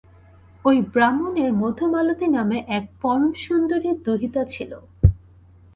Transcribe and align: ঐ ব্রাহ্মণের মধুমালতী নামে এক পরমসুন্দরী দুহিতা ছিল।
ঐ 0.65 0.71
ব্রাহ্মণের 0.93 1.49
মধুমালতী 1.53 2.27
নামে 2.27 2.57
এক 2.77 2.85
পরমসুন্দরী 3.01 3.91
দুহিতা 4.05 4.41
ছিল। 4.45 4.71